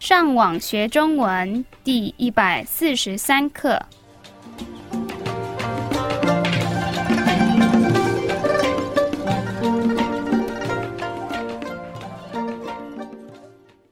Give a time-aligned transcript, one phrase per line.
[0.00, 3.84] 上网学中文第一百四十三课。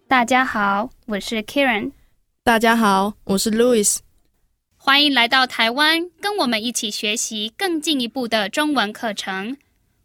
[0.06, 1.90] 大家好，我是 Karen。
[2.44, 3.98] 大家好，我是 Louis。
[4.76, 9.56] 欢迎来到台湾，跟我们一起学习更进一步的中文课程。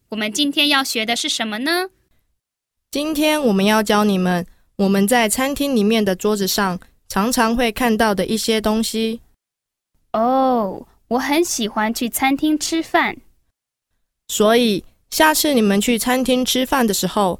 [0.10, 1.90] 我们今天要学的是什么呢？
[2.90, 4.48] 今天我们要教你们
[4.82, 9.22] 我们在餐厅里面的桌子上常常会看到的一些东西。
[10.13, 13.16] 哦，我很喜欢去餐厅吃饭，
[14.27, 17.39] 所以下次你们去餐厅吃饭的时候，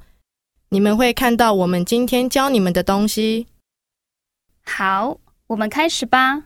[0.70, 3.48] 你们会看到我们今天教你们的东西。
[4.64, 6.44] 好，我们开始吧。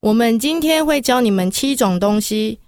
[0.00, 2.60] 我们今天会教你们七种东西，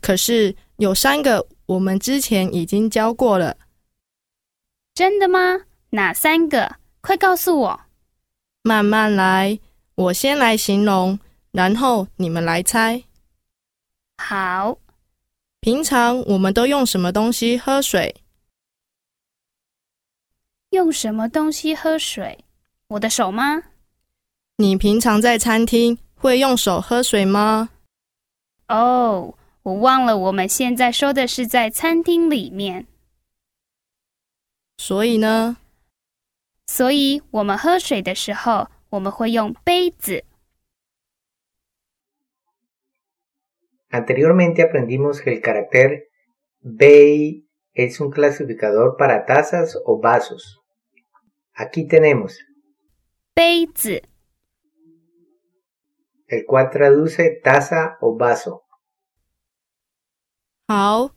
[0.00, 3.56] 可是有三个我们之前已经教过了。
[4.92, 5.66] 真的吗？
[5.94, 6.76] 哪三个？
[7.02, 7.80] 快告诉我。
[8.62, 9.58] 慢慢来，
[9.94, 11.18] 我先来形容，
[11.50, 13.02] 然后你们来猜。
[14.16, 14.78] 好，
[15.60, 18.16] 平常我们都用什么东西喝水？
[20.70, 22.42] 用什么东西喝水？
[22.88, 23.62] 我的手吗？
[24.56, 27.68] 你平常在餐厅会用手喝水吗？
[28.68, 32.86] 哦，我忘了，我们现在说的是在餐厅里面。
[34.78, 35.58] 所以呢？
[36.71, 40.23] 所以我们喝水的时候，我们会用杯子。
[43.89, 46.09] Anteriormente aprendimos que el carácter
[46.61, 50.61] BEI es un clasificador para tazas o vasos.
[51.53, 52.35] Aquí tenemos,
[53.33, 54.03] 杯子，
[56.27, 58.63] el cual traduce taza o vaso.
[60.67, 61.11] 好，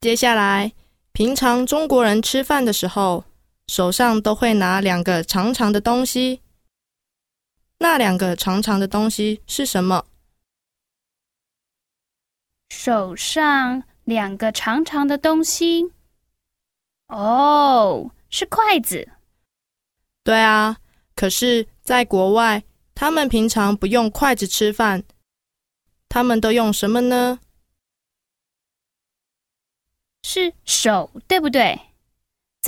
[0.00, 0.72] 接下来，
[1.12, 3.24] 平常中国人吃饭的时候，
[3.67, 6.41] 手上都会拿两个长长的东西。
[7.79, 10.05] 那两个长长的东西是什么？
[12.69, 15.91] 手上两个长长的东西。
[17.07, 19.07] 哦，是筷子。
[20.23, 20.77] 对啊，
[21.15, 22.63] 可是，在国外，
[22.95, 25.03] 他们平常不用筷子吃饭，
[26.09, 27.39] 他们都用什么呢？
[30.23, 31.79] 是手，对不对？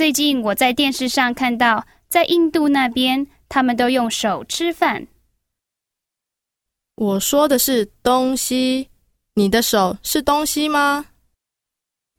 [0.00, 5.08] 最近我在电视上看到，在印度那边，他们都用手吃饭。
[6.94, 8.88] 我说的是东西，
[9.34, 11.08] 你的手是东西吗？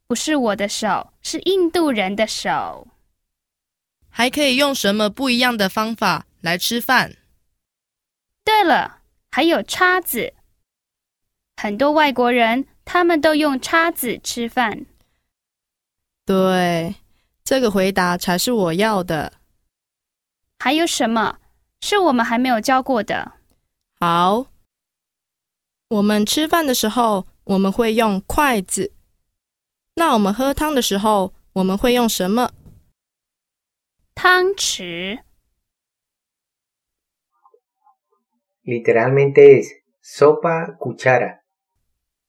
[0.06, 2.86] 不是我的手，是印度人的手。
[4.08, 7.16] 还可以用什么不一样的方法来吃饭？
[8.44, 9.00] 对了，
[9.32, 10.34] 还有叉子。
[11.56, 14.86] 很多外国人他们都用叉子吃饭。
[17.52, 19.34] 对，这个回答才是我要的。
[20.58, 21.38] 还有什么
[21.82, 23.32] 是我们还没有教过的？
[24.00, 24.46] 好，
[25.88, 28.94] 我们吃饭的时候我们会用筷子，
[29.96, 32.52] 那我们喝汤的时候我们会用什么？
[34.14, 35.20] 汤匙。
[38.64, 39.68] Literalmente es
[40.02, 41.40] sopa cuchara.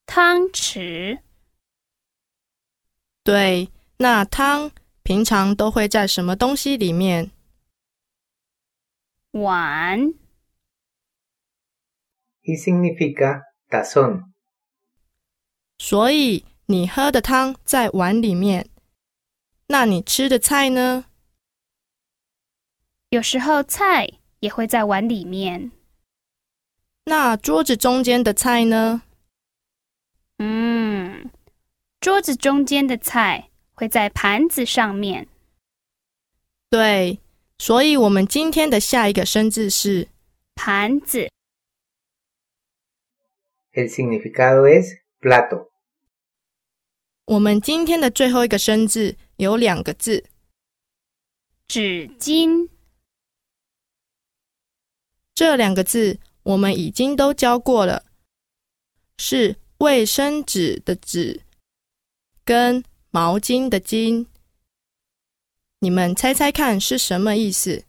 [0.05, 1.19] 汤匙。
[3.23, 4.69] 对，那汤
[5.03, 7.31] 平常都会在什么东西里面？
[9.31, 10.13] 碗。
[12.43, 14.31] Y significa tazón.
[15.77, 18.69] 所以你喝的汤在碗里面，
[19.67, 21.05] 那你吃的菜呢？
[23.09, 24.09] 有时候菜
[24.39, 25.71] 也会在碗里面。
[27.05, 29.03] 那桌子中间的菜呢？
[30.37, 31.29] 嗯，
[31.99, 33.49] 桌子中间的菜
[33.83, 35.27] 会在盘子上面。
[36.69, 37.19] 对，
[37.57, 40.07] 所以我们今天的下一个生字是
[40.55, 41.29] 盘子。
[43.73, 45.69] El significado es plato.
[47.25, 50.23] 我们今天的最后一个生字有两个字，
[51.67, 52.69] 纸巾。
[55.35, 58.05] 这两个字我们已经都教过了，
[59.17, 61.41] 是卫生纸的纸
[62.45, 62.83] 跟
[63.15, 64.25] 毛巾的巾。
[65.77, 67.85] 你们猜猜看是什么意思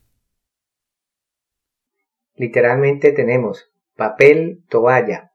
[2.37, 3.61] ？Literalmente tenemos
[3.97, 5.31] papel toalla.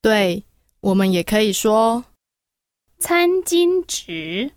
[0.00, 0.44] 对，
[0.80, 2.06] 我们也可以说
[2.98, 4.52] 餐巾纸。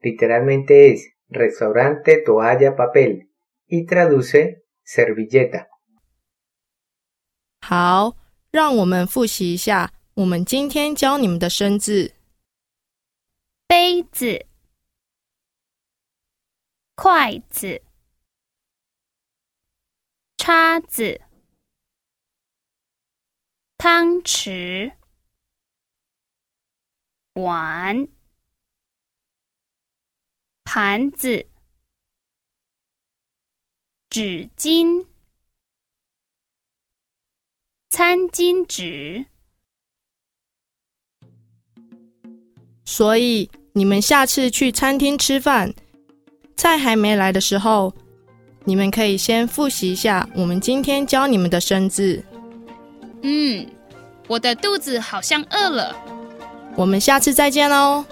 [0.00, 1.00] Literalmente es
[1.30, 3.26] restaurante toalla papel
[3.66, 5.66] y traduce servilleta.
[7.62, 8.16] 好，
[8.52, 12.12] 让我们复习一下我们今天教你们的生字。
[13.68, 14.46] 杯子、
[16.96, 17.80] 筷子、
[20.36, 21.20] 叉子、
[23.76, 24.92] 汤匙、
[27.34, 28.08] 碗、
[30.64, 31.48] 盘子、
[34.10, 35.06] 纸巾、
[37.88, 39.37] 餐巾纸。
[42.90, 45.74] 所以你们下次去餐厅吃饭。
[46.56, 47.92] 菜还没来的时候，
[48.64, 52.24] 你们可以先复习一下我们今天教你们的生字。
[53.20, 53.66] 嗯，
[54.26, 55.94] 我的肚子好像饿了。
[56.76, 58.02] 我们下次再见喽。